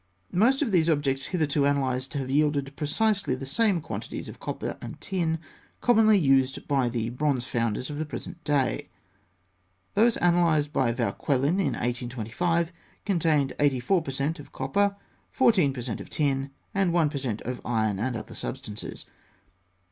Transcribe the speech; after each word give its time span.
Most 0.31 0.63
of 0.63 0.71
the 0.71 0.91
objects 0.91 1.27
hitherto 1.27 1.63
analysed 1.65 2.13
have 2.15 2.27
yielded 2.31 2.75
precisely 2.75 3.35
the 3.35 3.45
same 3.45 3.79
quantities 3.81 4.27
of 4.27 4.39
copper 4.39 4.75
and 4.81 4.99
tin 4.99 5.37
commonly 5.79 6.17
used 6.17 6.67
by 6.67 6.89
the 6.89 7.09
bronze 7.09 7.45
founders 7.45 7.91
of 7.91 7.99
the 7.99 8.05
present 8.07 8.43
day. 8.43 8.89
Those 9.93 10.17
analysed 10.17 10.73
by 10.73 10.91
Vauquelin 10.91 11.59
in 11.59 11.73
1825 11.73 12.73
contained 13.05 13.53
84 13.59 14.01
per 14.01 14.09
cent. 14.09 14.39
of 14.39 14.51
copper 14.51 14.95
14 15.33 15.71
per 15.71 15.81
cent. 15.81 16.01
of 16.01 16.09
tin, 16.09 16.49
and 16.73 16.91
1 16.93 17.09
per 17.11 17.19
cent. 17.19 17.41
of 17.43 17.61
iron 17.63 17.99
and 17.99 18.15
other 18.15 18.33
substances. 18.33 19.05